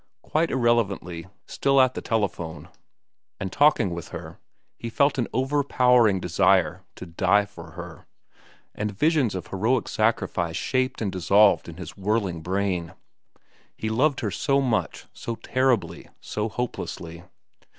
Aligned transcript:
Quite 0.23 0.49
irrelevantly, 0.49 1.27
still 1.45 1.79
at 1.79 1.93
the 1.93 2.01
telephone 2.01 2.69
and 3.39 3.51
talking 3.51 3.91
with 3.91 4.07
her, 4.07 4.39
he 4.75 4.89
felt 4.89 5.19
an 5.19 5.27
overpowering 5.31 6.19
desire 6.19 6.81
to 6.95 7.05
die 7.05 7.45
for 7.45 7.73
her, 7.73 8.07
and 8.73 8.97
visions 8.97 9.35
of 9.35 9.45
heroic 9.45 9.87
sacrifice 9.87 10.55
shaped 10.57 11.03
and 11.03 11.11
dissolved 11.11 11.69
in 11.69 11.77
his 11.77 11.95
whirling 11.97 12.41
brain. 12.41 12.95
He 13.77 13.89
loved 13.89 14.21
her 14.21 14.31
so 14.31 14.59
much, 14.59 15.05
so 15.13 15.35
terribly, 15.35 16.09
so 16.19 16.49
hopelessly. 16.49 17.23